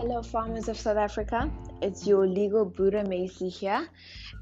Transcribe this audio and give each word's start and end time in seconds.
Hello, 0.00 0.22
farmers 0.22 0.68
of 0.68 0.78
South 0.78 0.96
Africa. 0.96 1.50
It's 1.82 2.06
your 2.06 2.24
legal 2.24 2.64
Boeremeisie 2.64 3.50
here, 3.50 3.88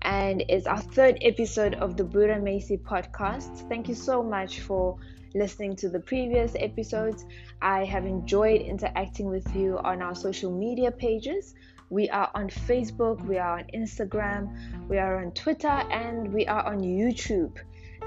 and 0.03 0.45
it's 0.51 0.67
our 0.67 0.83
third 0.83 1.17
episode 1.23 1.77
of 1.77 1.97
the 1.97 2.05
Boeremeisie 2.05 2.83
podcast. 2.83 3.67
Thank 3.67 3.89
you 3.89 3.95
so 3.95 4.23
much 4.23 4.61
for 4.61 4.99
listening 5.35 5.75
to 5.77 5.89
the 5.89 5.99
previous 6.01 6.55
episodes. 6.57 7.25
I 7.63 7.87
have 7.87 8.05
enjoyed 8.05 8.61
interacting 8.61 9.31
with 9.31 9.57
you 9.57 9.79
on 9.79 10.03
our 10.03 10.15
social 10.15 10.53
media 10.53 10.91
pages. 10.91 11.55
We 11.89 12.11
are 12.11 12.31
on 12.35 12.51
Facebook, 12.51 13.25
we 13.27 13.39
are 13.39 13.61
on 13.61 13.65
Instagram, 13.75 14.89
we 14.91 14.99
are 14.99 15.25
on 15.25 15.33
Twitter, 15.33 15.69
and 15.69 16.35
we 16.35 16.47
are 16.47 16.67
on 16.67 16.81
YouTube. 16.81 17.57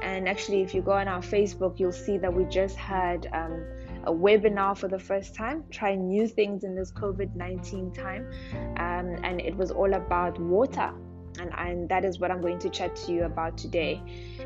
And 0.04 0.30
actually, 0.30 0.62
if 0.62 0.76
you 0.76 0.84
go 0.84 0.92
on 0.92 1.08
our 1.08 1.24
Facebook, 1.24 1.80
you'll 1.80 1.94
see 1.94 2.20
that 2.20 2.32
we 2.32 2.46
just 2.46 2.76
had. 2.76 3.28
Um, 3.34 3.66
a 4.06 4.12
webinar 4.12 4.78
for 4.78 4.88
the 4.88 5.00
first 5.00 5.36
time, 5.36 5.64
trying 5.72 6.08
new 6.08 6.28
things 6.28 6.64
in 6.64 6.76
this 6.76 6.92
COVID 6.92 7.36
19 7.36 7.92
time. 7.94 8.30
Um, 8.78 9.18
and 9.24 9.42
it 9.42 9.56
was 9.56 9.72
all 9.72 9.94
about 9.94 10.40
water. 10.40 10.94
And, 11.40 11.52
and 11.58 11.90
that 11.90 12.06
is 12.06 12.20
what 12.20 12.32
I'm 12.32 12.42
going 12.42 12.60
to 12.60 12.70
chat 12.70 12.96
to 12.98 13.12
you 13.12 13.24
about 13.24 13.58
today. 13.58 14.02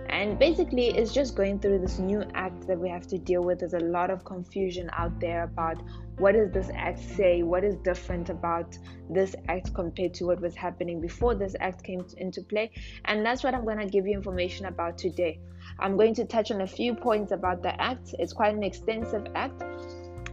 And 0.10 0.38
basically, 0.38 0.88
it's 0.90 1.14
just 1.14 1.36
going 1.36 1.60
through 1.60 1.80
this 1.80 2.00
new 2.00 2.24
act 2.34 2.68
that 2.68 2.80
we 2.80 2.90
have 2.90 3.08
to 3.08 3.18
deal 3.18 3.42
with. 3.42 3.60
There's 3.60 3.74
a 3.74 3.80
lot 3.80 4.10
of 4.10 4.26
confusion 4.26 4.90
out 4.94 5.20
there 5.20 5.44
about 5.44 5.82
what 6.18 6.34
does 6.34 6.52
this 6.52 6.70
act 6.76 7.00
say? 7.00 7.42
What 7.44 7.64
is 7.64 7.76
different 7.78 8.30
about 8.30 8.78
this 9.10 9.36
act 9.48 9.74
compared 9.74 10.14
to 10.16 10.26
what 10.26 10.42
was 10.42 10.56
happening 10.56 11.02
before 11.02 11.36
this 11.36 11.56
act 11.60 11.84
came 11.84 12.06
into 12.18 12.42
play? 12.42 12.72
And 13.06 13.26
that's 13.26 13.44
what 13.44 13.56
I'm 13.56 13.64
going 13.64 13.80
to 13.80 13.88
give 13.88 14.06
you 14.06 14.14
information 14.14 14.68
about 14.68 14.98
today. 14.98 15.40
I'm 15.80 15.98
going 15.98 16.14
to 16.16 16.26
touch 16.26 16.52
on 16.52 16.62
a 16.62 16.68
few 16.68 16.94
points 16.94 17.32
about 17.32 17.64
the 17.64 17.80
act. 17.82 18.14
It's 18.20 18.34
quite 18.34 18.54
an 18.54 18.64
extensive 18.64 19.26
act. 19.36 19.64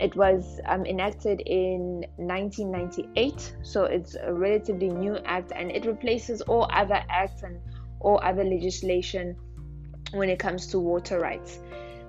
It 0.00 0.16
was 0.16 0.60
um, 0.64 0.86
enacted 0.86 1.42
in 1.42 2.06
1998, 2.16 3.56
so 3.62 3.84
it's 3.84 4.14
a 4.14 4.32
relatively 4.32 4.88
new 4.88 5.18
act 5.26 5.52
and 5.54 5.70
it 5.70 5.84
replaces 5.84 6.40
all 6.40 6.66
other 6.72 7.02
acts 7.10 7.42
and 7.42 7.60
all 8.00 8.18
other 8.22 8.42
legislation 8.42 9.36
when 10.12 10.30
it 10.30 10.38
comes 10.38 10.66
to 10.68 10.78
water 10.78 11.20
rights. 11.20 11.58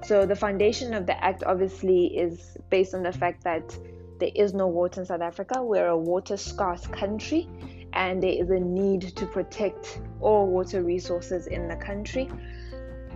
So, 0.04 0.26
the 0.26 0.36
foundation 0.36 0.94
of 0.94 1.06
the 1.06 1.22
act 1.22 1.44
obviously 1.44 2.18
is 2.18 2.58
based 2.70 2.96
on 2.96 3.04
the 3.04 3.12
fact 3.12 3.44
that 3.44 3.78
there 4.20 4.32
is 4.34 4.54
no 4.54 4.68
water 4.68 5.02
in 5.02 5.06
South 5.06 5.22
Africa. 5.22 5.62
We're 5.62 5.88
a 5.88 5.98
water 5.98 6.38
scarce 6.38 6.88
country, 6.88 7.50
and 7.92 8.24
there 8.24 8.32
is 8.32 8.50
a 8.50 8.60
need 8.60 9.02
to 9.18 9.26
protect 9.26 10.00
all 10.22 10.48
water 10.48 10.82
resources 10.82 11.48
in 11.48 11.68
the 11.68 11.76
country. 11.76 12.30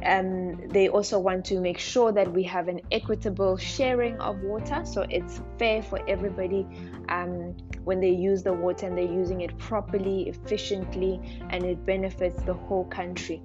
Um, 0.03 0.67
they 0.69 0.89
also 0.89 1.19
want 1.19 1.45
to 1.45 1.59
make 1.59 1.79
sure 1.79 2.11
that 2.11 2.31
we 2.31 2.43
have 2.43 2.67
an 2.67 2.81
equitable 2.91 3.57
sharing 3.57 4.19
of 4.19 4.41
water, 4.41 4.83
so 4.85 5.05
it's 5.09 5.41
fair 5.57 5.81
for 5.81 5.99
everybody 6.07 6.67
um, 7.09 7.55
when 7.83 7.99
they 7.99 8.09
use 8.09 8.43
the 8.43 8.53
water 8.53 8.87
and 8.87 8.97
they're 8.97 9.05
using 9.05 9.41
it 9.41 9.57
properly, 9.57 10.29
efficiently, 10.29 11.19
and 11.49 11.63
it 11.63 11.85
benefits 11.85 12.41
the 12.43 12.53
whole 12.53 12.85
country. 12.85 13.41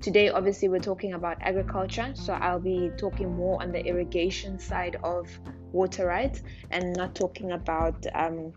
Today, 0.00 0.30
obviously, 0.30 0.68
we're 0.68 0.80
talking 0.80 1.12
about 1.12 1.38
agriculture, 1.40 2.10
so 2.14 2.32
I'll 2.32 2.58
be 2.58 2.90
talking 2.96 3.36
more 3.36 3.62
on 3.62 3.70
the 3.70 3.84
irrigation 3.86 4.58
side 4.58 4.96
of 5.04 5.28
water 5.70 6.06
rights 6.06 6.42
and 6.72 6.96
not 6.96 7.14
talking 7.14 7.52
about 7.52 8.04
um, 8.14 8.52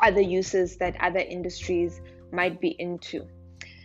other 0.00 0.22
uses 0.22 0.78
that 0.78 0.96
other 1.00 1.20
industries 1.20 2.00
might 2.32 2.58
be 2.60 2.74
into. 2.78 3.26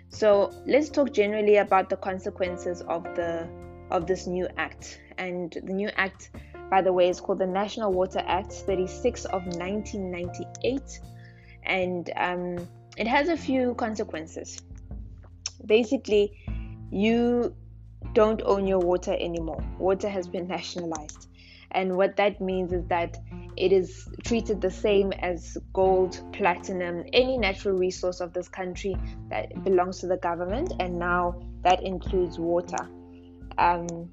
So 0.10 0.52
let's 0.66 0.90
talk 0.90 1.14
generally 1.14 1.58
about 1.58 1.90
the 1.90 1.98
consequences 1.98 2.82
of 2.82 3.04
the 3.16 3.48
of 3.92 4.08
this 4.08 4.28
new 4.28 4.48
act. 4.58 5.02
And 5.18 5.52
the 5.52 5.74
new 5.74 5.90
act, 5.96 6.32
by 6.70 6.82
the 6.82 6.94
way, 6.94 7.10
is 7.10 7.20
called 7.20 7.40
the 7.40 7.48
National 7.48 7.92
Water 7.92 8.24
Act 8.26 8.52
36 8.54 9.26
of 9.26 9.46
1998, 9.46 11.00
and 11.64 12.12
um, 12.16 12.68
it 12.98 13.08
has 13.08 13.30
a 13.30 13.38
few 13.38 13.74
consequences. 13.76 14.62
Basically, 15.66 16.32
you 16.92 17.56
don't 18.14 18.42
own 18.46 18.68
your 18.68 18.80
water 18.80 19.14
anymore. 19.14 19.64
Water 19.80 20.10
has 20.10 20.28
been 20.28 20.48
nationalized. 20.48 21.28
And 21.72 21.98
what 21.98 22.16
that 22.16 22.40
means 22.40 22.72
is 22.72 22.86
that 22.88 23.18
it 23.58 23.72
is 23.72 24.08
treated 24.24 24.62
the 24.62 24.72
same 24.72 25.12
as 25.14 25.58
gold, 25.74 26.22
platinum, 26.34 27.04
any 27.14 27.38
natural 27.38 27.76
resource 27.76 28.22
of 28.22 28.34
this 28.34 28.48
country 28.48 28.96
that 29.30 29.64
belongs 29.64 30.00
to 30.00 30.08
the 30.08 30.18
government, 30.18 30.74
and 30.80 30.98
now 30.98 31.40
that 31.64 31.84
includes 31.84 32.40
water. 32.40 32.90
Um, 33.58 34.10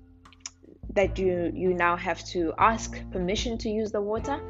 that 0.94 1.18
you 1.18 1.50
you 1.54 1.74
now 1.74 1.96
have 1.96 2.24
to 2.24 2.52
ask 2.58 2.96
permission 3.10 3.58
to 3.58 3.68
use 3.68 3.90
the 3.90 4.00
water, 4.00 4.40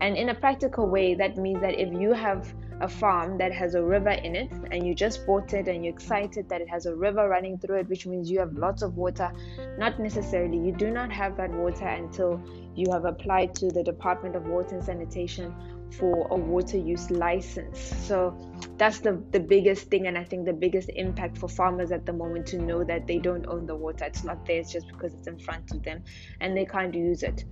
and 0.00 0.16
in 0.16 0.30
a 0.30 0.34
practical 0.34 0.86
way, 0.88 1.14
that 1.14 1.36
means 1.36 1.60
that 1.60 1.78
if 1.78 1.92
you 1.92 2.12
have 2.12 2.52
a 2.80 2.88
farm 2.88 3.36
that 3.38 3.52
has 3.52 3.74
a 3.74 3.82
river 3.82 4.10
in 4.10 4.34
it 4.34 4.50
and 4.70 4.86
you 4.86 4.94
just 4.94 5.26
bought 5.26 5.52
it 5.52 5.68
and 5.68 5.84
you're 5.84 5.92
excited 5.92 6.48
that 6.48 6.60
it 6.60 6.68
has 6.68 6.86
a 6.86 6.94
river 6.94 7.28
running 7.28 7.58
through 7.58 7.76
it 7.76 7.88
which 7.88 8.06
means 8.06 8.30
you 8.30 8.38
have 8.38 8.52
lots 8.54 8.82
of 8.82 8.96
water. 8.96 9.30
Not 9.78 10.00
necessarily. 10.00 10.58
You 10.58 10.72
do 10.72 10.90
not 10.90 11.12
have 11.12 11.36
that 11.36 11.50
water 11.50 11.86
until 11.86 12.42
you 12.74 12.90
have 12.92 13.04
applied 13.04 13.54
to 13.56 13.68
the 13.68 13.82
department 13.82 14.36
of 14.36 14.46
water 14.46 14.76
and 14.76 14.84
sanitation 14.84 15.54
for 15.90 16.28
a 16.30 16.36
water 16.36 16.78
use 16.78 17.10
license. 17.10 17.78
So 18.06 18.36
that's 18.76 19.00
the 19.00 19.22
the 19.30 19.40
biggest 19.40 19.90
thing 19.90 20.06
and 20.06 20.16
i 20.16 20.24
think 20.24 20.46
the 20.46 20.52
biggest 20.52 20.88
impact 20.94 21.36
for 21.36 21.48
farmers 21.48 21.92
at 21.92 22.06
the 22.06 22.12
moment 22.12 22.46
to 22.46 22.58
know 22.58 22.82
that 22.84 23.06
they 23.06 23.18
don't 23.18 23.46
own 23.46 23.66
the 23.66 23.76
water. 23.76 24.04
It's 24.04 24.24
not 24.24 24.46
theirs 24.46 24.72
just 24.72 24.88
because 24.88 25.12
it's 25.14 25.26
in 25.26 25.38
front 25.38 25.70
of 25.72 25.82
them 25.82 26.02
and 26.40 26.56
they 26.56 26.64
can't 26.64 26.94
use 26.94 27.22
it 27.22 27.44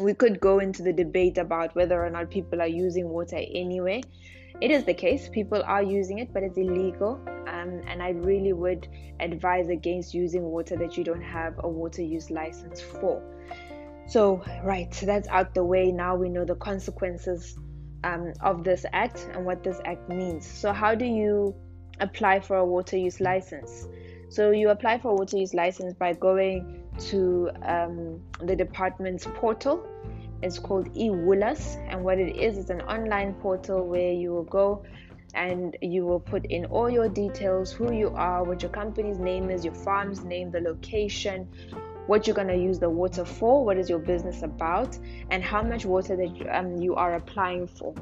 we 0.00 0.14
could 0.14 0.40
go 0.40 0.58
into 0.58 0.82
the 0.82 0.92
debate 0.92 1.38
about 1.38 1.74
whether 1.74 2.04
or 2.04 2.10
not 2.10 2.30
people 2.30 2.60
are 2.60 2.66
using 2.66 3.08
water 3.08 3.36
anyway. 3.36 4.02
It 4.60 4.70
is 4.70 4.84
the 4.84 4.94
case 4.94 5.28
people 5.28 5.62
are 5.64 5.82
using 5.82 6.18
it 6.18 6.32
but 6.32 6.42
it's 6.42 6.58
illegal. 6.58 7.20
Um, 7.46 7.82
and 7.86 8.02
i 8.02 8.10
really 8.10 8.52
would 8.52 8.88
advise 9.20 9.68
against 9.68 10.14
using 10.14 10.42
water 10.42 10.76
that 10.76 10.96
you 10.96 11.04
don't 11.04 11.22
have 11.22 11.54
a 11.58 11.68
water 11.68 12.02
use 12.02 12.30
license 12.30 12.80
for. 12.80 13.22
So 14.06 14.42
right 14.64 14.92
so 14.94 15.06
that's 15.06 15.28
out 15.28 15.54
the 15.54 15.64
way. 15.64 15.92
Now 15.92 16.16
we 16.16 16.28
know 16.28 16.44
the 16.44 16.56
consequences 16.56 17.56
um, 18.02 18.32
of 18.40 18.64
this 18.64 18.86
act 18.92 19.28
and 19.34 19.44
what 19.44 19.62
this 19.62 19.80
act 19.84 20.08
means. 20.08 20.46
So 20.46 20.72
how 20.72 20.94
do 20.94 21.04
you 21.04 21.54
apply 22.00 22.40
for 22.40 22.56
a 22.56 22.64
water 22.64 22.96
use 22.96 23.20
license? 23.20 23.86
So 24.30 24.52
you 24.52 24.70
apply 24.70 24.98
for 24.98 25.10
a 25.10 25.14
water 25.14 25.36
use 25.36 25.54
license 25.54 25.92
by 25.92 26.14
going 26.14 26.79
to 27.08 27.50
um, 27.62 28.20
the 28.40 28.54
department's 28.56 29.26
portal 29.34 29.86
it's 30.42 30.58
called 30.58 30.88
e-WULAAS, 30.96 31.76
and 31.88 32.02
what 32.02 32.18
it 32.18 32.36
is 32.36 32.56
is 32.56 32.70
an 32.70 32.80
online 32.82 33.34
portal 33.34 33.86
where 33.86 34.12
you 34.12 34.32
will 34.32 34.44
go 34.44 34.82
and 35.34 35.76
you 35.82 36.06
will 36.06 36.18
put 36.20 36.46
in 36.46 36.64
all 36.66 36.88
your 36.88 37.08
details 37.08 37.70
who 37.70 37.92
you 37.92 38.08
are, 38.16 38.42
what 38.42 38.62
your 38.62 38.70
company's 38.70 39.18
name 39.18 39.50
is, 39.50 39.64
your 39.64 39.74
farm's 39.74 40.24
name, 40.24 40.50
the 40.50 40.60
location, 40.60 41.46
what 42.06 42.26
you're 42.26 42.34
going 42.34 42.48
to 42.48 42.56
use 42.56 42.78
the 42.78 42.88
water 42.88 43.24
for, 43.24 43.64
what 43.64 43.76
is 43.76 43.88
your 43.88 43.98
business 43.98 44.42
about, 44.42 44.98
and 45.30 45.44
how 45.44 45.62
much 45.62 45.84
water 45.84 46.16
that 46.16 46.56
um, 46.56 46.78
you 46.78 46.94
are 46.94 47.14
applying 47.14 47.68
for. 47.68 47.94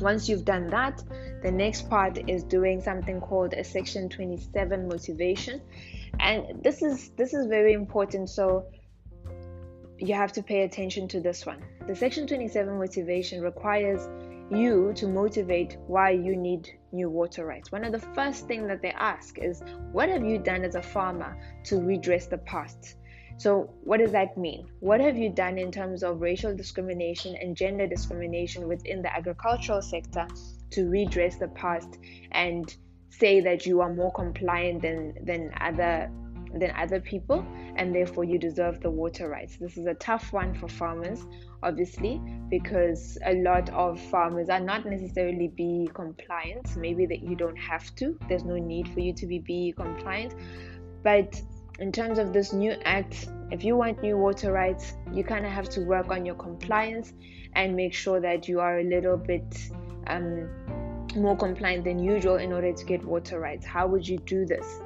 Once 0.00 0.28
you've 0.28 0.44
done 0.44 0.68
that, 0.68 1.02
the 1.42 1.50
next 1.50 1.88
part 1.88 2.18
is 2.28 2.44
doing 2.44 2.82
something 2.82 3.18
called 3.18 3.54
a 3.54 3.64
section 3.64 4.10
27 4.10 4.86
motivation. 4.86 5.62
And 6.26 6.60
this 6.60 6.82
is 6.82 7.10
this 7.10 7.32
is 7.34 7.46
very 7.46 7.72
important 7.72 8.28
so 8.28 8.66
you 9.96 10.14
have 10.14 10.32
to 10.32 10.42
pay 10.42 10.62
attention 10.62 11.06
to 11.08 11.20
this 11.20 11.46
one. 11.46 11.62
The 11.86 11.94
Section 11.94 12.26
27 12.26 12.76
motivation 12.76 13.40
requires 13.40 14.08
you 14.50 14.92
to 14.96 15.06
motivate 15.06 15.76
why 15.86 16.10
you 16.10 16.36
need 16.36 16.68
new 16.90 17.08
water 17.08 17.46
rights. 17.46 17.70
One 17.70 17.84
of 17.84 17.92
the 17.92 18.00
first 18.00 18.48
things 18.48 18.66
that 18.66 18.82
they 18.82 18.90
ask 18.90 19.38
is, 19.38 19.62
What 19.92 20.08
have 20.08 20.24
you 20.24 20.38
done 20.38 20.64
as 20.64 20.74
a 20.74 20.82
farmer 20.82 21.38
to 21.66 21.80
redress 21.80 22.26
the 22.26 22.38
past? 22.38 22.96
So, 23.38 23.70
what 23.84 23.98
does 23.98 24.10
that 24.10 24.36
mean? 24.36 24.66
What 24.80 25.00
have 25.00 25.16
you 25.16 25.30
done 25.30 25.58
in 25.58 25.70
terms 25.70 26.02
of 26.02 26.20
racial 26.20 26.56
discrimination 26.56 27.36
and 27.40 27.56
gender 27.56 27.86
discrimination 27.86 28.66
within 28.66 29.00
the 29.00 29.14
agricultural 29.14 29.80
sector 29.80 30.26
to 30.70 30.88
redress 30.88 31.36
the 31.36 31.48
past 31.48 31.98
and 32.32 32.76
say 33.08 33.40
that 33.40 33.66
you 33.66 33.80
are 33.80 33.92
more 33.92 34.12
compliant 34.12 34.82
than, 34.82 35.14
than 35.24 35.52
other 35.60 36.10
than 36.58 36.70
other 36.76 37.00
people 37.00 37.46
and 37.76 37.94
therefore 37.94 38.24
you 38.24 38.38
deserve 38.38 38.80
the 38.80 38.90
water 38.90 39.28
rights. 39.28 39.56
This 39.56 39.76
is 39.76 39.86
a 39.86 39.94
tough 39.94 40.32
one 40.32 40.54
for 40.54 40.68
farmers, 40.68 41.24
obviously, 41.62 42.20
because 42.48 43.18
a 43.24 43.34
lot 43.34 43.68
of 43.70 44.00
farmers 44.00 44.48
are 44.48 44.60
not 44.60 44.86
necessarily 44.86 45.48
BE 45.48 45.90
compliant. 45.92 46.76
Maybe 46.76 47.06
that 47.06 47.22
you 47.22 47.36
don't 47.36 47.56
have 47.56 47.94
to, 47.96 48.18
there's 48.28 48.44
no 48.44 48.56
need 48.56 48.88
for 48.88 49.00
you 49.00 49.12
to 49.14 49.26
be 49.26 49.38
BE 49.40 49.74
compliant. 49.76 50.34
But 51.02 51.40
in 51.78 51.92
terms 51.92 52.18
of 52.18 52.32
this 52.32 52.52
new 52.52 52.72
act, 52.84 53.28
if 53.50 53.62
you 53.62 53.76
want 53.76 54.02
new 54.02 54.16
water 54.16 54.52
rights, 54.52 54.94
you 55.12 55.22
kind 55.22 55.44
of 55.44 55.52
have 55.52 55.68
to 55.70 55.82
work 55.82 56.10
on 56.10 56.24
your 56.24 56.36
compliance 56.36 57.12
and 57.54 57.76
make 57.76 57.92
sure 57.92 58.20
that 58.20 58.48
you 58.48 58.60
are 58.60 58.78
a 58.78 58.84
little 58.84 59.16
bit 59.16 59.70
um, 60.06 60.48
more 61.16 61.36
compliant 61.36 61.84
than 61.84 61.98
usual 61.98 62.36
in 62.36 62.52
order 62.52 62.72
to 62.72 62.84
get 62.84 63.04
water 63.04 63.40
rights. 63.40 63.64
How 63.66 63.86
would 63.86 64.06
you 64.06 64.18
do 64.18 64.46
this? 64.46 64.80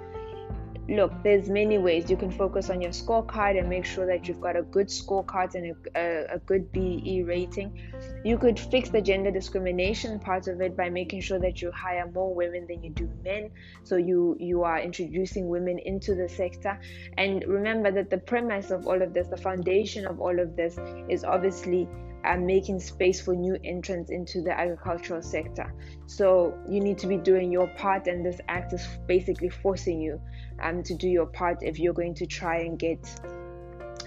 look, 0.90 1.12
there's 1.22 1.48
many 1.48 1.78
ways 1.78 2.10
you 2.10 2.16
can 2.16 2.30
focus 2.30 2.68
on 2.68 2.80
your 2.80 2.90
scorecard 2.90 3.58
and 3.58 3.68
make 3.68 3.84
sure 3.84 4.06
that 4.06 4.26
you've 4.26 4.40
got 4.40 4.56
a 4.56 4.62
good 4.62 4.88
scorecard 4.88 5.54
and 5.54 5.76
a, 5.94 6.00
a, 6.00 6.34
a, 6.34 6.38
good 6.40 6.72
BE 6.72 7.22
rating. 7.22 7.80
You 8.24 8.36
could 8.36 8.58
fix 8.58 8.90
the 8.90 9.00
gender 9.00 9.30
discrimination 9.30 10.18
part 10.18 10.48
of 10.48 10.60
it 10.60 10.76
by 10.76 10.90
making 10.90 11.20
sure 11.20 11.38
that 11.38 11.62
you 11.62 11.70
hire 11.70 12.10
more 12.12 12.34
women 12.34 12.66
than 12.68 12.82
you 12.82 12.90
do 12.90 13.08
men. 13.22 13.50
So 13.84 13.96
you 13.96 14.36
you 14.40 14.64
are 14.64 14.80
introducing 14.80 15.48
women 15.48 15.78
into 15.78 16.14
the 16.14 16.28
sector. 16.28 16.78
And 17.16 17.44
remember 17.46 17.92
that 17.92 18.10
the 18.10 18.18
premise 18.18 18.70
of 18.70 18.86
all 18.86 19.00
of 19.00 19.14
this, 19.14 19.28
the 19.28 19.36
foundation 19.36 20.06
of 20.06 20.20
all 20.20 20.38
of 20.40 20.56
this, 20.56 20.76
is 21.08 21.22
obviously 21.24 21.88
and 22.24 22.46
making 22.46 22.80
space 22.80 23.20
for 23.20 23.34
new 23.34 23.58
entrants 23.64 24.10
into 24.10 24.42
the 24.42 24.52
agricultural 24.58 25.22
sector. 25.22 25.72
So 26.06 26.58
you 26.68 26.80
need 26.80 26.98
to 26.98 27.06
be 27.06 27.16
doing 27.16 27.50
your 27.50 27.68
part, 27.68 28.06
and 28.06 28.24
this 28.24 28.40
act 28.48 28.72
is 28.72 28.86
basically 29.06 29.48
forcing 29.48 30.00
you 30.00 30.20
um, 30.62 30.82
to 30.82 30.94
do 30.94 31.08
your 31.08 31.26
part 31.26 31.62
if 31.62 31.78
you're 31.78 31.94
going 31.94 32.14
to 32.14 32.26
try 32.26 32.58
and 32.58 32.78
get 32.78 32.98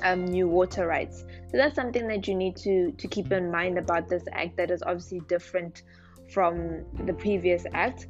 um, 0.04 0.26
new 0.26 0.48
water 0.48 0.86
rights. 0.86 1.26
So 1.50 1.58
that's 1.58 1.76
something 1.76 2.08
that 2.08 2.28
you 2.28 2.36
need 2.36 2.56
to 2.58 2.92
to 2.92 3.08
keep 3.08 3.32
in 3.32 3.50
mind 3.52 3.78
about 3.78 4.10
this 4.10 4.24
act 4.32 4.58
that 4.58 4.70
is 4.70 4.84
obviously 4.84 5.22
different 5.28 5.84
from 6.30 6.86
the 7.06 7.14
previous 7.14 7.66
act 7.74 8.08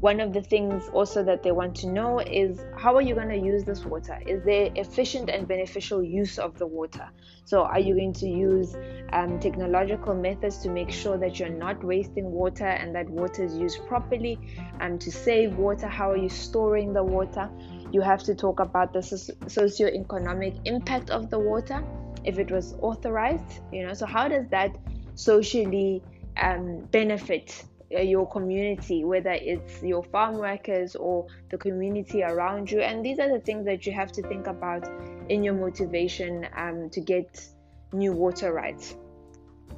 one 0.00 0.20
of 0.20 0.32
the 0.32 0.42
things 0.42 0.88
also 0.92 1.24
that 1.24 1.42
they 1.42 1.52
want 1.52 1.74
to 1.76 1.88
know 1.88 2.18
is 2.18 2.60
how 2.76 2.94
are 2.96 3.02
you 3.02 3.14
going 3.14 3.30
to 3.30 3.38
use 3.38 3.64
this 3.64 3.84
water? 3.84 4.20
Is 4.26 4.42
there 4.44 4.70
efficient 4.74 5.30
and 5.30 5.48
beneficial 5.48 6.02
use 6.02 6.38
of 6.38 6.58
the 6.58 6.66
water? 6.66 7.08
So 7.44 7.62
are 7.62 7.80
you 7.80 7.94
going 7.94 8.12
to 8.14 8.28
use 8.28 8.76
um, 9.12 9.40
technological 9.40 10.14
methods 10.14 10.58
to 10.58 10.68
make 10.68 10.90
sure 10.90 11.16
that 11.16 11.38
you're 11.38 11.48
not 11.48 11.82
wasting 11.82 12.30
water 12.30 12.66
and 12.66 12.94
that 12.94 13.08
water 13.08 13.44
is 13.44 13.56
used 13.56 13.86
properly 13.86 14.38
um, 14.80 14.98
to 14.98 15.10
save 15.10 15.56
water? 15.56 15.86
How 15.86 16.10
are 16.10 16.16
you 16.18 16.28
storing 16.28 16.92
the 16.92 17.02
water? 17.02 17.48
You 17.90 18.02
have 18.02 18.22
to 18.24 18.34
talk 18.34 18.60
about 18.60 18.92
the 18.92 19.02
socio-economic 19.02 20.54
impact 20.66 21.10
of 21.10 21.30
the 21.30 21.38
water 21.38 21.82
if 22.24 22.38
it 22.38 22.50
was 22.50 22.74
authorized 22.80 23.60
you 23.72 23.86
know? 23.86 23.94
So 23.94 24.04
how 24.04 24.28
does 24.28 24.46
that 24.48 24.76
socially 25.14 26.02
um, 26.36 26.80
benefit 26.90 27.64
your 27.90 28.28
community, 28.28 29.04
whether 29.04 29.32
it's 29.32 29.82
your 29.82 30.02
farm 30.02 30.38
workers 30.38 30.96
or 30.96 31.26
the 31.50 31.58
community 31.58 32.22
around 32.22 32.70
you. 32.70 32.80
And 32.80 33.04
these 33.04 33.18
are 33.18 33.28
the 33.28 33.40
things 33.40 33.64
that 33.66 33.86
you 33.86 33.92
have 33.92 34.10
to 34.12 34.22
think 34.22 34.46
about 34.46 34.88
in 35.28 35.44
your 35.44 35.54
motivation 35.54 36.48
um, 36.56 36.90
to 36.90 37.00
get 37.00 37.46
new 37.92 38.12
water 38.12 38.52
rights. 38.52 38.96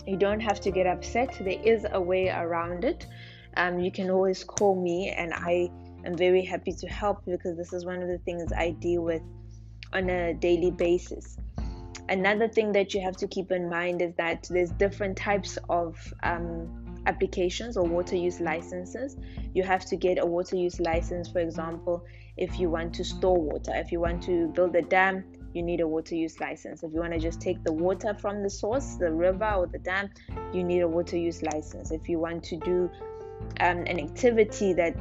You 0.07 0.17
don't 0.17 0.41
have 0.41 0.61
to 0.61 0.71
get 0.71 0.87
upset, 0.87 1.37
there 1.41 1.61
is 1.63 1.85
a 1.91 2.01
way 2.01 2.29
around 2.29 2.85
it. 2.85 3.07
Um, 3.57 3.79
you 3.79 3.91
can 3.91 4.11
always 4.11 4.45
call 4.45 4.81
me, 4.81 5.11
and 5.11 5.35
I 5.35 5.71
am 6.05 6.17
very 6.17 6.45
happy 6.45 6.73
to 6.73 6.87
help 6.87 7.25
because 7.27 7.57
this 7.57 7.73
is 7.73 7.85
one 7.85 8.03
of 8.03 8.09
the 8.09 8.19
things 8.19 8.53
I 8.53 8.71
deal 8.71 9.03
with 9.03 9.23
on 9.93 10.09
a 10.09 10.35
daily 10.35 10.71
basis. 10.71 11.37
Another 12.09 12.49
thing 12.49 12.73
that 12.73 12.95
you 12.95 13.03
have 13.03 13.17
to 13.19 13.27
keep 13.27 13.53
in 13.53 13.69
mind 13.69 14.01
is 14.01 14.15
that 14.17 14.47
there's 14.51 14.71
different 14.71 15.17
types 15.17 15.59
of 15.69 15.97
um, 16.23 16.88
applications 17.09 17.77
or 17.77 17.85
water 17.85 18.15
use 18.15 18.39
licenses. 18.39 19.17
You 19.55 19.63
have 19.65 19.85
to 19.87 19.97
get 19.97 20.19
a 20.23 20.27
water 20.27 20.57
use 20.57 20.79
license, 20.79 21.29
for 21.29 21.41
example, 21.41 22.05
if 22.37 22.61
you 22.61 22.71
want 22.71 22.95
to 22.95 23.05
store 23.05 23.41
water. 23.41 23.73
If 23.75 23.91
you 23.91 23.99
want 23.99 24.23
to 24.25 24.49
build 24.49 24.77
a 24.77 24.83
dam, 24.83 25.25
you 25.55 25.63
need 25.63 25.81
a 25.81 25.89
water 25.89 26.15
use 26.15 26.39
license. 26.39 26.83
If 26.83 26.93
you 26.93 27.01
want 27.01 27.15
to 27.15 27.19
just 27.19 27.41
take 27.41 27.65
the 27.65 27.73
water 27.73 28.15
from 28.15 28.43
the 28.43 28.51
source, 28.51 28.97
the 28.97 29.11
river 29.11 29.51
or 29.51 29.67
the 29.67 29.79
dam, 29.79 30.11
you 30.53 30.63
need 30.63 30.83
a 30.83 30.89
water 30.89 31.17
use 31.17 31.43
license. 31.43 31.91
If 31.91 32.09
you 32.09 32.19
want 32.19 32.45
to 32.45 32.57
do 32.57 32.91
um, 33.61 33.79
an 33.87 33.99
activity 33.99 34.75
that 34.75 34.97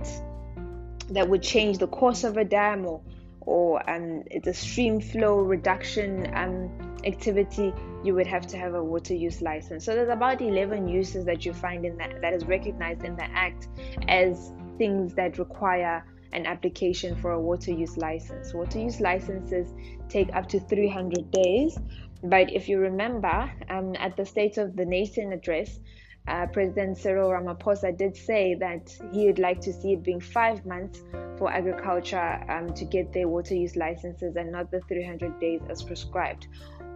that 1.09 1.29
would 1.29 1.41
change 1.41 1.77
the 1.77 1.87
course 1.87 2.23
of 2.23 2.37
a 2.37 2.43
dam 2.43 2.85
or 2.85 3.01
or 3.41 3.89
um, 3.89 4.23
it's 4.29 4.47
a 4.47 4.53
stream 4.53 4.99
flow 4.99 5.39
reduction 5.39 6.29
um, 6.35 6.69
activity, 7.05 7.73
you 8.07 8.15
would 8.15 8.25
have 8.25 8.47
to 8.47 8.57
have 8.57 8.73
a 8.73 8.83
water 8.83 9.13
use 9.13 9.41
license. 9.41 9.83
So 9.85 9.93
there's 9.93 10.09
about 10.09 10.41
11 10.41 10.87
uses 10.87 11.25
that 11.25 11.45
you 11.45 11.53
find 11.53 11.85
in 11.85 11.97
that 11.97 12.21
that 12.21 12.33
is 12.33 12.45
recognized 12.45 13.03
in 13.03 13.15
the 13.17 13.25
act 13.25 13.67
as 14.07 14.53
things 14.77 15.13
that 15.15 15.37
require 15.37 16.05
an 16.31 16.45
application 16.45 17.15
for 17.21 17.31
a 17.31 17.39
water 17.39 17.71
use 17.71 17.97
license. 17.97 18.53
Water 18.53 18.79
use 18.79 18.99
licenses 19.01 19.67
take 20.07 20.33
up 20.33 20.47
to 20.49 20.59
300 20.59 21.31
days, 21.31 21.77
but 22.23 22.51
if 22.51 22.69
you 22.69 22.79
remember, 22.79 23.51
um, 23.69 23.93
at 23.99 24.15
the 24.15 24.25
State 24.25 24.57
of 24.57 24.75
the 24.75 24.85
Nation 24.85 25.33
address, 25.33 25.79
uh, 26.27 26.45
President 26.47 26.97
Cyril 26.97 27.29
Ramaphosa 27.29 27.97
did 27.97 28.15
say 28.15 28.55
that 28.55 28.93
he 29.13 29.27
would 29.27 29.39
like 29.39 29.61
to 29.61 29.71
see 29.71 29.93
it 29.93 30.03
being 30.03 30.19
five 30.19 30.65
months 30.65 31.01
for 31.37 31.51
agriculture 31.51 32.43
um, 32.49 32.73
to 32.73 32.83
get 32.83 33.13
their 33.13 33.27
water 33.27 33.55
use 33.55 33.75
licenses 33.75 34.35
and 34.35 34.51
not 34.51 34.69
the 34.69 34.81
300 34.81 35.39
days 35.39 35.61
as 35.69 35.83
prescribed. 35.83 36.47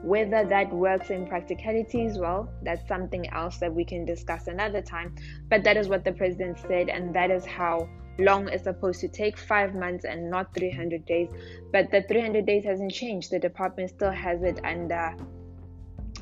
Whether 0.03 0.45
that 0.45 0.73
works 0.73 1.11
in 1.11 1.27
practicality 1.27 2.05
as 2.05 2.17
well, 2.17 2.51
that's 2.63 2.87
something 2.87 3.29
else 3.29 3.57
that 3.57 3.73
we 3.73 3.85
can 3.85 4.03
discuss 4.03 4.47
another 4.47 4.81
time. 4.81 5.15
But 5.49 5.63
that 5.63 5.77
is 5.77 5.87
what 5.87 6.03
the 6.03 6.11
president 6.11 6.57
said, 6.67 6.89
and 6.89 7.13
that 7.15 7.29
is 7.29 7.45
how 7.45 7.87
long 8.17 8.49
is 8.49 8.63
supposed 8.63 8.99
to 9.01 9.07
take 9.07 9.37
five 9.37 9.75
months 9.75 10.05
and 10.05 10.29
not 10.29 10.53
300 10.55 11.05
days. 11.05 11.29
But 11.71 11.91
the 11.91 12.03
300 12.03 12.45
days 12.45 12.65
hasn't 12.65 12.91
changed. 12.91 13.31
The 13.31 13.39
department 13.39 13.89
still 13.91 14.11
has 14.11 14.41
it 14.43 14.59
under 14.63 15.15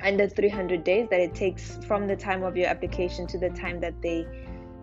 under 0.01 0.27
300 0.27 0.83
days 0.83 1.07
that 1.09 1.19
it 1.19 1.35
takes 1.35 1.77
from 1.85 2.07
the 2.07 2.15
time 2.15 2.43
of 2.43 2.55
your 2.55 2.67
application 2.67 3.27
to 3.27 3.37
the 3.37 3.49
time 3.49 3.81
that 3.81 3.93
they 4.01 4.25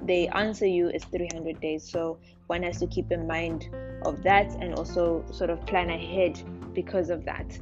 they 0.03 0.29
answer 0.29 0.67
you 0.67 0.91
is 0.91 1.05
300 1.05 1.59
days 1.59 1.89
so 1.91 2.19
one 2.49 2.63
has 2.63 2.79
to 2.79 2.87
keep 2.87 3.11
in 3.11 3.27
mind 3.27 3.71
of 4.05 4.23
that 4.23 4.47
and 4.61 4.75
also 4.75 5.25
sort 5.33 5.49
of 5.49 5.65
plan 5.67 5.89
ahead 5.89 6.39
because 6.75 7.09
of 7.09 7.25
that 7.25 7.59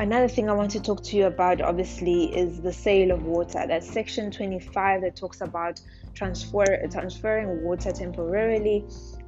another 0.00 0.28
thing 0.28 0.48
I 0.48 0.54
want 0.54 0.70
to 0.72 0.80
talk 0.80 1.02
to 1.04 1.16
you 1.16 1.26
about, 1.26 1.60
obviously, 1.60 2.34
is 2.34 2.60
the 2.60 2.72
sale 2.72 3.10
of 3.10 3.24
water. 3.24 3.64
That's 3.68 3.88
section 3.88 4.30
25 4.30 5.02
that 5.02 5.14
talks 5.14 5.42
about 5.42 5.80
transfer 6.14 6.64
transferring 6.90 7.62
water 7.62 7.92
temporarily 7.92 8.84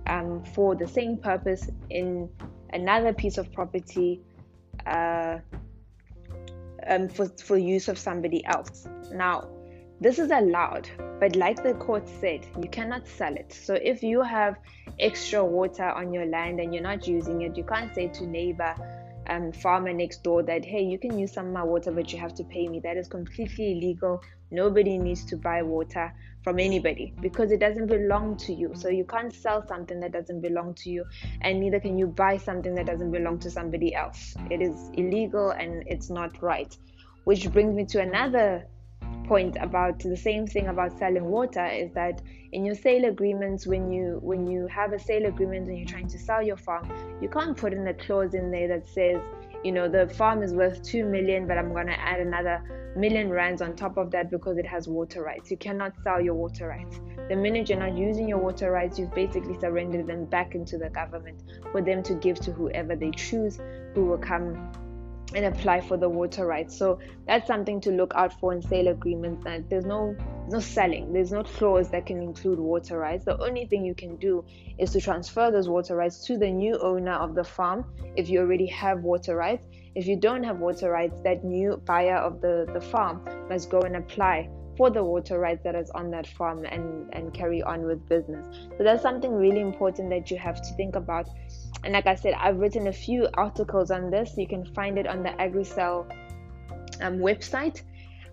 um, 0.07 0.43
for 0.55 0.75
the 0.75 0.89
same 0.89 1.19
purpose 1.19 1.71
in 1.91 2.29
another 2.73 3.13
piece 3.13 3.39
of 3.39 3.53
property 3.53 4.21
uh, 4.87 5.39
um, 6.87 7.09
for 7.09 7.29
for 7.29 7.59
use 7.59 7.89
of 7.89 7.99
somebody 7.99 8.45
else. 8.47 8.89
Now, 9.13 9.49
this 10.01 10.19
is 10.19 10.31
allowed, 10.31 10.89
but 11.21 11.37
like 11.37 11.63
the 11.63 11.75
court 11.75 12.09
said, 12.09 12.47
you 12.61 12.69
cannot 12.69 13.07
sell 13.07 13.35
it. 13.35 13.53
So 13.53 13.75
if 13.75 14.03
you 14.03 14.23
have 14.23 14.57
extra 14.99 15.45
water 15.45 15.91
on 15.91 16.13
your 16.15 16.27
land 16.27 16.61
and 16.61 16.73
you're 16.73 16.83
not 16.83 17.07
using 17.07 17.43
it, 17.43 17.59
you 17.59 17.65
can't 17.65 17.95
say 17.95 18.09
to 18.09 18.27
neighbor 18.27 18.75
um, 19.29 19.53
farmer 19.53 19.93
next 19.93 20.23
door 20.23 20.43
that 20.43 20.65
hey 20.65 20.83
you 20.83 20.99
can 20.99 21.19
use 21.19 21.33
some 21.33 21.47
of 21.47 21.53
my 21.53 21.63
water 21.63 21.93
but 21.93 22.13
you 22.13 22.19
have 22.19 22.35
to 22.35 22.45
pay 22.45 22.69
me. 22.69 22.81
That 22.81 22.97
is 22.97 23.09
completely 23.09 23.73
illegal. 23.73 24.23
Nobody 24.51 24.99
needs 24.99 25.25
to 25.27 25.37
buy 25.37 25.63
water 25.63 26.13
from 26.43 26.59
anybody 26.59 27.15
because 27.21 27.53
it 27.53 27.61
doesn't 27.61 27.87
belong 27.87 28.37
to 28.39 28.53
you. 28.53 28.73
So 28.75 28.89
you 28.89 29.05
can't 29.05 29.33
sell 29.33 29.67
something 29.67 30.01
that 30.01 30.13
doesn't 30.13 30.41
belong 30.41 30.75
to 30.75 30.91
you 30.91 31.05
and 31.41 31.61
neither 31.61 31.81
can 31.81 31.99
you 31.99 32.07
buy 32.07 32.37
something 32.37 32.75
that 32.75 32.87
doesn't 32.87 33.11
belong 33.11 33.39
to 33.41 33.51
somebody 33.51 33.95
else. 33.95 34.35
It 34.51 34.61
is 34.61 34.91
illegal 34.95 35.51
and 35.51 35.85
it's 35.87 36.11
not 36.11 36.43
right. 36.43 36.77
Which 37.25 37.51
brings 37.53 37.75
me 37.75 37.85
to 37.87 38.01
another 38.01 38.67
point 39.25 39.57
about 39.61 39.99
the 40.01 40.17
same 40.17 40.47
thing 40.47 40.69
about 40.69 40.99
selling 40.99 41.25
water 41.25 41.67
is 41.67 41.93
that 41.93 42.23
in 42.53 42.65
your 42.65 42.75
sale 42.75 43.05
agreements 43.07 43.67
when 43.67 43.91
you 43.91 44.19
when 44.23 44.47
you 44.47 44.67
have 44.67 44.93
a 44.93 44.99
sale 44.99 45.27
agreement 45.27 45.69
and 45.69 45.79
you're 45.79 45.87
trying 45.87 46.09
to 46.09 46.19
sell 46.19 46.43
your 46.43 46.57
farm 46.57 46.91
you 47.21 47.29
can't 47.29 47.57
put 47.57 47.73
in 47.73 47.87
a 47.89 47.95
clause 47.95 48.35
in 48.35 48.51
there 48.51 48.69
that 48.69 48.87
says 48.89 49.21
you 49.65 49.73
know 49.73 49.89
the 49.89 50.07
farm 50.15 50.43
is 50.43 50.53
worth 50.53 50.83
2 50.83 51.05
million 51.05 51.47
but 51.47 51.57
i'm 51.57 51.73
going 51.73 51.87
to 51.87 52.01
add 52.01 52.21
another 52.21 52.63
million 52.97 53.31
rands 53.31 53.63
on 53.63 53.75
top 53.75 53.97
of 53.97 54.11
that 54.11 54.31
because 54.31 54.59
it 54.59 54.67
has 54.67 54.89
water 54.89 55.23
rights. 55.23 55.51
You 55.51 55.57
cannot 55.57 55.93
sell 56.03 56.21
your 56.21 56.35
water 56.35 56.69
rights. 56.69 57.01
The 57.29 57.37
minute 57.37 57.69
you're 57.69 57.79
not 57.79 57.97
using 57.97 58.29
your 58.29 58.39
water 58.39 58.71
rights 58.71 58.99
you've 58.99 59.15
basically 59.15 59.59
surrendered 59.59 60.07
them 60.07 60.25
back 60.27 60.55
into 60.55 60.77
the 60.77 60.91
government 60.91 61.43
for 61.71 61.81
them 61.81 62.03
to 62.03 62.15
give 62.15 62.39
to 62.41 62.53
whoever 62.53 62.97
they 62.97 63.11
choose 63.11 63.59
who 63.95 64.07
will 64.07 64.19
come 64.19 64.73
and 65.35 65.45
apply 65.47 65.81
for 65.81 65.97
the 65.97 66.09
water 66.09 66.47
rights. 66.47 66.77
So 66.77 66.99
that's 67.27 67.47
something 67.47 67.81
to 67.83 67.91
look 67.91 68.13
out 68.15 68.39
for 68.39 68.53
in 68.53 68.63
sale 68.63 68.89
agreements. 68.89 69.45
That 69.45 69.69
there's 69.69 69.85
no 69.85 70.17
no 70.49 70.61
selling. 70.61 71.13
There's 71.13 71.33
no 71.33 71.43
clause 71.43 71.91
that 71.91 72.07
can 72.07 72.21
include 72.21 72.59
water 72.59 72.99
rights. 72.99 73.25
The 73.25 73.39
only 73.39 73.67
thing 73.67 73.85
you 73.85 73.95
can 73.95 74.17
do 74.17 74.45
is 74.79 74.91
to 74.93 75.01
transfer 75.01 75.51
those 75.51 75.69
water 75.69 75.97
rights 75.97 76.25
to 76.27 76.37
the 76.37 76.51
new 76.51 76.79
owner 76.79 77.13
of 77.13 77.35
the 77.35 77.45
farm 77.45 77.85
if 78.17 78.29
you 78.29 78.41
already 78.41 78.67
have 78.67 79.03
water 79.03 79.37
rights. 79.37 79.65
If 79.95 80.07
you 80.07 80.17
don't 80.17 80.43
have 80.43 80.59
water 80.59 80.91
rights, 80.91 81.21
that 81.23 81.45
new 81.45 81.77
buyer 81.85 82.17
of 82.17 82.41
the, 82.41 82.67
the 82.73 82.81
farm 82.81 83.25
must 83.49 83.71
go 83.71 83.81
and 83.81 83.97
apply 83.97 84.49
for 84.77 84.91
the 84.91 85.03
water 85.03 85.39
rights 85.39 85.63
that 85.65 85.75
is 85.75 85.91
on 85.91 86.11
that 86.11 86.27
farm 86.27 86.65
and, 86.65 87.13
and 87.13 87.35
carry 87.35 87.63
on 87.63 87.83
with 87.83 88.09
business. 88.09 88.47
So 88.79 88.85
that's 88.85 89.03
something 89.03 89.33
really 89.33 89.61
important 89.61 90.11
that 90.11 90.31
you 90.31 90.39
have 90.39 90.63
to 90.63 90.75
think 90.75 90.97
about 90.97 91.29
and 91.85 91.95
like 91.95 92.07
I 92.07 92.15
said, 92.15 92.35
I've 92.35 92.59
written 92.59 92.87
a 92.87 92.93
few 92.93 93.29
articles 93.35 93.91
on 93.91 94.11
this. 94.11 94.37
You 94.37 94.47
can 94.47 94.65
find 94.67 94.99
it 94.99 95.07
on 95.07 95.23
the 95.23 95.31
AgriCell 95.31 96.11
um, 97.01 97.19
website 97.19 97.83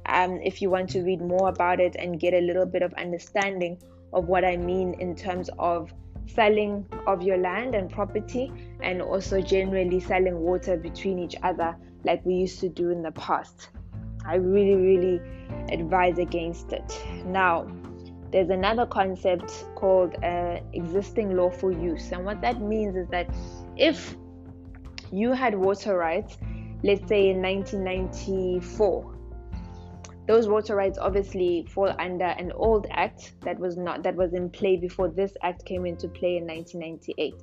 um, 0.05 0.39
if 0.43 0.61
you 0.61 0.69
want 0.69 0.89
to 0.91 1.01
read 1.01 1.21
more 1.21 1.49
about 1.49 1.79
it 1.79 1.95
and 1.97 2.19
get 2.19 2.33
a 2.33 2.41
little 2.41 2.65
bit 2.65 2.83
of 2.83 2.93
understanding 2.93 3.79
of 4.13 4.27
what 4.27 4.45
I 4.45 4.57
mean 4.57 4.95
in 4.99 5.15
terms 5.15 5.49
of 5.57 5.91
selling 6.27 6.85
of 7.07 7.23
your 7.23 7.37
land 7.37 7.73
and 7.73 7.89
property, 7.89 8.51
and 8.81 9.01
also 9.01 9.41
generally 9.41 9.99
selling 9.99 10.39
water 10.39 10.77
between 10.77 11.17
each 11.17 11.35
other 11.41 11.75
like 12.03 12.23
we 12.23 12.35
used 12.35 12.59
to 12.59 12.69
do 12.69 12.91
in 12.91 13.01
the 13.01 13.11
past. 13.11 13.69
I 14.29 14.35
really, 14.35 14.75
really 14.75 15.21
advise 15.71 16.19
against 16.19 16.71
it. 16.71 17.03
Now, 17.25 17.67
there's 18.31 18.51
another 18.51 18.85
concept 18.85 19.65
called 19.73 20.15
uh, 20.23 20.59
existing 20.73 21.35
lawful 21.35 21.71
use, 21.71 22.11
and 22.11 22.23
what 22.25 22.39
that 22.41 22.61
means 22.61 22.95
is 22.95 23.07
that 23.09 23.27
if 23.75 24.15
you 25.11 25.31
had 25.31 25.55
water 25.55 25.97
rights, 25.97 26.37
let's 26.83 27.07
say 27.07 27.29
in 27.29 27.41
1994, 27.41 29.15
those 30.27 30.47
water 30.47 30.75
rights 30.75 30.99
obviously 30.99 31.65
fall 31.67 31.91
under 31.97 32.25
an 32.25 32.51
old 32.51 32.85
act 32.91 33.33
that 33.41 33.57
was 33.57 33.77
not 33.77 34.03
that 34.03 34.15
was 34.15 34.35
in 34.35 34.47
play 34.47 34.77
before 34.77 35.07
this 35.07 35.33
act 35.41 35.65
came 35.65 35.87
into 35.87 36.07
play 36.07 36.37
in 36.37 36.45
1998 36.45 37.33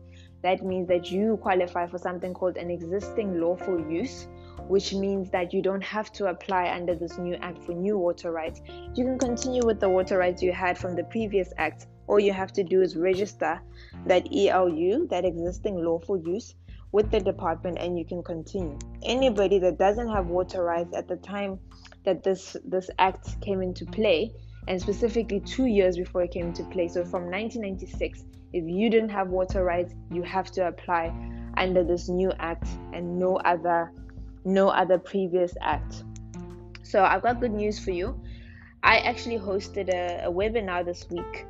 that 0.42 0.64
means 0.64 0.86
that 0.86 1.10
you 1.10 1.36
qualify 1.42 1.84
for 1.88 1.98
something 1.98 2.32
called 2.32 2.56
an 2.56 2.70
existing 2.70 3.40
lawful 3.40 3.80
use 3.90 4.28
which 4.68 4.92
means 4.92 5.30
that 5.30 5.52
you 5.52 5.62
don't 5.62 5.84
have 5.84 6.12
to 6.12 6.26
apply 6.26 6.70
under 6.70 6.94
this 6.94 7.18
new 7.18 7.34
act 7.36 7.62
for 7.64 7.72
new 7.72 7.98
water 7.98 8.32
rights. 8.32 8.60
You 8.94 9.04
can 9.04 9.18
continue 9.18 9.64
with 9.64 9.80
the 9.80 9.88
water 9.88 10.18
rights 10.18 10.42
you 10.42 10.52
had 10.52 10.76
from 10.76 10.96
the 10.96 11.04
previous 11.04 11.52
act. 11.58 11.86
All 12.06 12.20
you 12.20 12.32
have 12.32 12.52
to 12.54 12.64
do 12.64 12.82
is 12.82 12.96
register 12.96 13.60
that 14.06 14.26
ELU 14.32 15.06
that 15.08 15.24
existing 15.24 15.82
lawful 15.84 16.16
use 16.18 16.54
with 16.92 17.10
the 17.10 17.20
department 17.20 17.78
and 17.78 17.98
you 17.98 18.04
can 18.04 18.22
continue. 18.22 18.78
Anybody 19.02 19.58
that 19.58 19.78
doesn't 19.78 20.08
have 20.08 20.26
water 20.28 20.62
rights 20.62 20.94
at 20.94 21.08
the 21.08 21.16
time 21.16 21.58
that 22.04 22.22
this 22.22 22.56
this 22.64 22.88
act 22.98 23.40
came 23.40 23.60
into 23.60 23.84
play 23.84 24.32
and 24.68 24.80
specifically 24.80 25.40
two 25.40 25.66
years 25.66 25.96
before 25.96 26.22
it 26.22 26.30
came 26.30 26.46
into 26.46 26.64
play 26.64 26.88
so 26.88 27.04
from 27.04 27.24
1996 27.30 28.24
if 28.52 28.64
you 28.66 28.88
didn't 28.88 29.08
have 29.08 29.28
water 29.28 29.64
rights 29.64 29.94
you 30.10 30.22
have 30.22 30.50
to 30.50 30.66
apply 30.66 31.12
under 31.56 31.84
this 31.84 32.08
new 32.08 32.32
act 32.38 32.68
and 32.92 33.18
no 33.18 33.36
other 33.38 33.92
no 34.46 34.68
other 34.68 34.98
previous 34.98 35.54
act. 35.60 36.04
So 36.82 37.04
i've 37.04 37.22
got 37.22 37.40
good 37.40 37.52
news 37.52 37.78
for 37.78 37.90
you. 37.90 38.18
I 38.82 38.98
actually 38.98 39.38
hosted 39.38 39.88
a, 39.92 40.26
a 40.26 40.32
webinar 40.32 40.84
this 40.84 41.10
week 41.10 41.46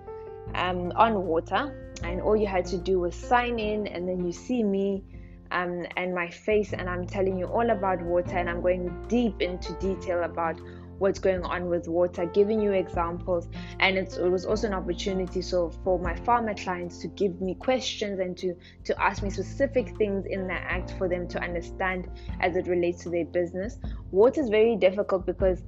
um, 0.55 0.93
on 0.97 1.27
water 1.27 1.93
and 2.03 2.21
all 2.21 2.37
you 2.37 2.47
had 2.47 2.65
to 2.67 2.79
do 2.79 3.01
was 3.01 3.15
sign 3.15 3.59
in 3.59 3.87
and 3.87 4.09
then 4.09 4.25
you 4.25 4.33
see 4.33 4.63
me 4.63 5.05
um, 5.51 5.87
and 5.97 6.15
my 6.15 6.29
face, 6.29 6.73
and 6.73 6.89
I'm 6.89 7.07
telling 7.07 7.39
you 7.39 7.47
all 7.47 7.71
about 7.71 8.03
water, 8.03 8.37
and 8.37 8.49
I'm 8.49 8.61
going 8.61 9.07
deep 9.09 9.41
into 9.41 9.73
detail 9.75 10.25
about 10.25 10.61
what's 10.99 11.19
going 11.19 11.43
on 11.43 11.67
with 11.67 11.89
water, 11.89 12.27
giving 12.27 12.61
you 12.61 12.73
examples, 12.73 13.49
and 13.81 13.97
it 13.97 14.19
was 14.21 14.45
also 14.45 14.67
an 14.67 14.75
opportunity 14.75 15.43
so 15.43 15.71
for 15.85 15.99
my 15.99 16.15
farmer 16.17 16.55
clients 16.55 16.99
to 16.99 17.09
give 17.09 17.41
me 17.41 17.55
questions 17.55 18.21
and 18.21 18.37
to 18.39 18.55
to 18.85 19.03
ask 19.03 19.23
me 19.23 19.31
specific 19.31 19.97
things 19.97 20.27
in 20.27 20.47
the 20.47 20.55
act 20.55 20.95
for 20.99 21.09
them 21.09 21.29
to 21.29 21.43
understand 21.43 22.09
as 22.41 22.57
it 22.57 22.67
relates 22.67 23.03
to 23.05 23.11
their 23.11 23.25
business. 23.25 23.79
Water 24.11 24.41
is 24.41 24.49
very 24.49 24.77
difficult 24.77 25.27
because 25.27 25.63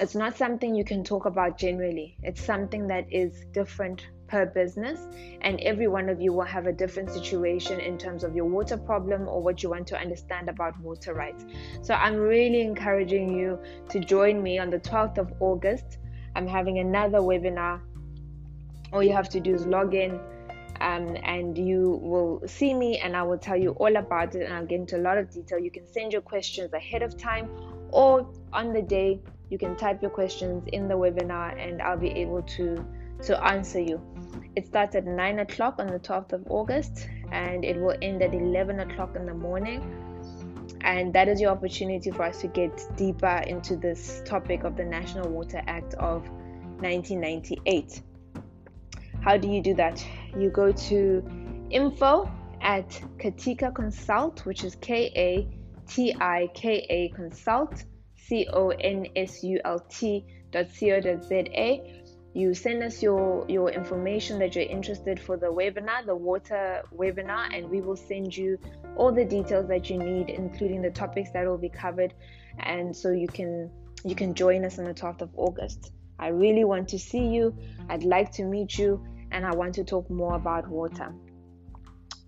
it's 0.00 0.14
not 0.14 0.36
something 0.36 0.74
you 0.74 0.84
can 0.84 1.04
talk 1.04 1.26
about 1.26 1.58
generally. 1.58 2.16
It's 2.22 2.42
something 2.42 2.86
that 2.88 3.12
is 3.12 3.44
different 3.52 4.06
per 4.32 4.46
business, 4.46 4.98
and 5.42 5.60
every 5.60 5.88
one 5.88 6.08
of 6.08 6.18
you 6.18 6.32
will 6.32 6.50
have 6.56 6.66
a 6.66 6.72
different 6.72 7.10
situation 7.10 7.78
in 7.78 7.98
terms 7.98 8.24
of 8.24 8.34
your 8.34 8.46
water 8.46 8.78
problem 8.78 9.28
or 9.28 9.42
what 9.42 9.62
you 9.62 9.68
want 9.68 9.86
to 9.86 9.98
understand 9.98 10.48
about 10.48 10.80
water 10.80 11.12
rights. 11.12 11.44
So, 11.82 11.92
I'm 11.92 12.16
really 12.16 12.62
encouraging 12.62 13.38
you 13.38 13.58
to 13.90 14.00
join 14.00 14.42
me 14.42 14.58
on 14.58 14.70
the 14.70 14.80
12th 14.80 15.18
of 15.18 15.34
August. 15.40 15.98
I'm 16.34 16.46
having 16.46 16.78
another 16.78 17.18
webinar. 17.18 17.80
All 18.90 19.02
you 19.02 19.12
have 19.12 19.28
to 19.28 19.40
do 19.40 19.54
is 19.54 19.66
log 19.66 19.94
in. 19.94 20.18
Um, 20.80 21.16
and 21.22 21.56
you 21.56 22.00
will 22.02 22.42
see 22.46 22.74
me 22.74 22.98
and 22.98 23.14
I 23.14 23.22
will 23.22 23.38
tell 23.38 23.56
you 23.56 23.70
all 23.72 23.94
about 23.96 24.34
it 24.34 24.42
and 24.42 24.52
I'll 24.52 24.66
get 24.66 24.80
into 24.80 24.96
a 24.96 25.02
lot 25.08 25.16
of 25.16 25.30
detail. 25.30 25.60
You 25.60 25.70
can 25.70 25.86
send 25.86 26.12
your 26.12 26.22
questions 26.22 26.72
ahead 26.72 27.02
of 27.02 27.16
time 27.16 27.48
or 27.92 28.26
on 28.52 28.72
the 28.72 28.82
day 28.82 29.20
you 29.48 29.58
can 29.58 29.76
type 29.76 30.02
your 30.02 30.10
questions 30.10 30.64
in 30.72 30.88
the 30.88 30.94
webinar 30.94 31.56
and 31.56 31.80
I'll 31.80 31.98
be 32.08 32.10
able 32.24 32.42
to 32.56 32.84
to 33.22 33.44
answer 33.44 33.80
you. 33.80 34.00
It 34.54 34.66
starts 34.66 34.94
at 34.96 35.06
9 35.06 35.38
o'clock 35.40 35.76
on 35.78 35.86
the 35.86 35.98
12th 35.98 36.32
of 36.32 36.46
August 36.48 37.08
and 37.30 37.64
it 37.64 37.76
will 37.76 37.96
end 38.02 38.22
at 38.22 38.34
11 38.34 38.80
o'clock 38.80 39.16
in 39.16 39.26
the 39.26 39.34
morning. 39.34 39.80
And 40.82 41.12
that 41.14 41.28
is 41.28 41.40
your 41.40 41.50
opportunity 41.50 42.10
for 42.10 42.24
us 42.24 42.40
to 42.40 42.48
get 42.48 42.84
deeper 42.96 43.42
into 43.46 43.76
this 43.76 44.22
topic 44.24 44.64
of 44.64 44.76
the 44.76 44.84
National 44.84 45.28
Water 45.28 45.62
Act 45.66 45.94
of 45.94 46.28
1998. 46.80 48.02
How 49.22 49.36
do 49.36 49.48
you 49.48 49.62
do 49.62 49.74
that? 49.74 50.04
You 50.36 50.50
go 50.50 50.72
to 50.72 51.22
info 51.70 52.30
at 52.60 52.90
Katika 53.18 53.72
Consult, 53.74 54.44
which 54.44 54.64
is 54.64 54.74
K 54.76 55.12
A 55.16 55.48
T 55.88 56.14
I 56.20 56.48
K 56.54 56.86
A 56.90 57.08
Consult, 57.10 57.84
C 58.16 58.48
O 58.52 58.70
N 58.70 59.06
S 59.14 59.44
U 59.44 59.60
L 59.64 59.80
T 59.88 60.24
dot 60.50 60.66
co 60.78 61.00
dot 61.00 61.24
Z 61.24 61.34
A 61.54 62.01
you 62.34 62.54
send 62.54 62.82
us 62.82 63.02
your 63.02 63.44
your 63.48 63.70
information 63.70 64.38
that 64.38 64.54
you're 64.54 64.64
interested 64.64 65.20
for 65.20 65.36
the 65.36 65.46
webinar 65.46 66.04
the 66.06 66.16
water 66.16 66.82
webinar 66.96 67.54
and 67.54 67.68
we 67.68 67.80
will 67.80 67.96
send 67.96 68.34
you 68.34 68.58
all 68.96 69.12
the 69.12 69.24
details 69.24 69.68
that 69.68 69.90
you 69.90 69.98
need 69.98 70.30
including 70.30 70.80
the 70.80 70.90
topics 70.90 71.30
that 71.32 71.46
will 71.46 71.58
be 71.58 71.68
covered. 71.68 72.14
And 72.60 72.96
so 72.96 73.12
you 73.12 73.28
can 73.28 73.70
you 74.04 74.14
can 74.14 74.34
join 74.34 74.64
us 74.64 74.78
on 74.78 74.84
the 74.84 74.94
12th 74.94 75.22
of 75.22 75.30
august. 75.36 75.92
I 76.18 76.28
really 76.28 76.64
want 76.64 76.88
to 76.88 76.98
see 76.98 77.26
you. 77.26 77.56
I'd 77.88 78.04
like 78.04 78.32
to 78.32 78.44
meet 78.44 78.78
you 78.78 79.04
and 79.32 79.46
i 79.46 79.54
want 79.54 79.74
to 79.74 79.84
talk 79.84 80.10
more 80.10 80.34
about 80.34 80.68
water. 80.68 81.14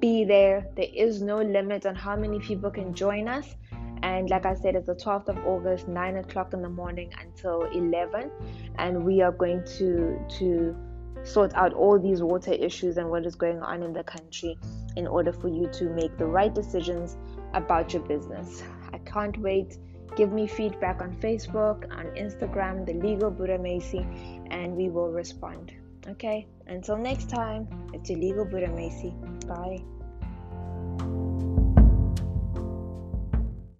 be 0.00 0.24
there. 0.24 0.66
There 0.76 0.88
is 0.94 1.22
no 1.22 1.38
limit 1.38 1.86
on 1.86 1.94
how 1.94 2.16
many 2.16 2.40
people 2.40 2.70
can 2.70 2.94
join 2.94 3.28
us. 3.28 3.54
And 4.02 4.30
like 4.30 4.46
I 4.46 4.54
said, 4.54 4.76
it's 4.76 4.86
the 4.86 4.94
12th 4.94 5.28
of 5.28 5.38
August, 5.46 5.86
9 5.86 6.16
o'clock 6.16 6.54
in 6.54 6.62
the 6.62 6.68
morning 6.68 7.12
until 7.20 7.64
11. 7.64 8.30
And 8.78 9.04
we 9.04 9.20
are 9.20 9.32
going 9.32 9.62
to 9.78 10.18
to 10.38 10.76
sort 11.22 11.54
out 11.54 11.74
all 11.74 11.98
these 11.98 12.22
water 12.22 12.52
issues 12.52 12.96
and 12.96 13.10
what 13.10 13.26
is 13.26 13.34
going 13.34 13.60
on 13.60 13.82
in 13.82 13.92
the 13.92 14.04
country 14.04 14.58
in 14.96 15.06
order 15.06 15.32
for 15.32 15.48
you 15.48 15.68
to 15.68 15.84
make 15.90 16.16
the 16.16 16.24
right 16.24 16.54
decisions 16.54 17.16
about 17.52 17.92
your 17.92 18.02
business. 18.02 18.62
I 18.92 18.98
can't 18.98 19.36
wait. 19.38 19.76
Give 20.16 20.32
me 20.32 20.46
feedback 20.46 21.02
on 21.02 21.14
Facebook, 21.16 21.84
on 21.94 22.06
Instagram, 22.16 22.86
the 22.86 22.94
legal 22.94 23.30
Boeremeisie, 23.30 24.48
and 24.50 24.74
we 24.76 24.88
will 24.88 25.10
respond. 25.10 25.72
Okay, 26.10 26.46
until 26.66 26.96
next 26.96 27.30
time, 27.30 27.68
it's 27.94 28.10
your 28.10 28.18
legal 28.18 28.44
Boeremeisie. 28.44 29.14
Bye. 29.46 29.99